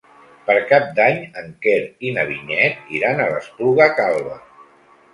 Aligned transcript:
Per 0.45 0.53
Cap 0.71 0.87
d'Any 0.99 1.19
en 1.43 1.51
Quer 1.67 1.77
i 2.09 2.15
na 2.17 2.25
Vinyet 2.33 2.93
iran 3.03 3.25
a 3.25 3.31
l'Espluga 3.37 3.93
Calba. 4.03 4.45